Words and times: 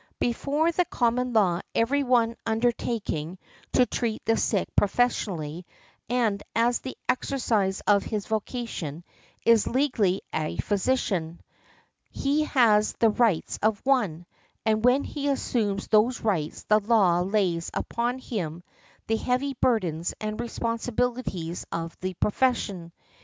Before 0.19 0.71
the 0.71 0.85
common 0.85 1.31
law 1.31 1.61
every 1.75 2.01
one 2.01 2.35
undertaking 2.43 3.37
to 3.73 3.85
treat 3.85 4.25
the 4.25 4.35
sick 4.35 4.67
professionally, 4.75 5.63
and 6.09 6.41
as 6.55 6.79
the 6.79 6.97
exercise 7.07 7.81
of 7.85 8.01
his 8.01 8.25
vocation, 8.25 9.03
is 9.45 9.67
legally 9.67 10.23
a 10.33 10.57
physician. 10.57 11.39
He 12.09 12.45
has 12.45 12.93
the 12.93 13.11
rights 13.11 13.59
of 13.61 13.79
one, 13.85 14.25
and 14.65 14.83
when 14.83 15.03
he 15.03 15.27
assumes 15.27 15.85
those 15.85 16.21
rights 16.21 16.63
the 16.63 16.79
law 16.79 17.19
lays 17.19 17.69
upon 17.71 18.17
him 18.17 18.63
the 19.05 19.17
heavy 19.17 19.53
burdens 19.53 20.15
and 20.19 20.39
responsibilities 20.39 21.63
of 21.71 21.95
the 21.99 22.15
profession. 22.15 22.91